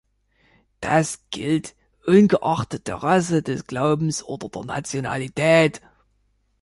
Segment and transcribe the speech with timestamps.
[0.79, 1.75] Das gilt
[2.07, 5.79] ungeachtet der Rasse, des Glaubens oder der Nationalität.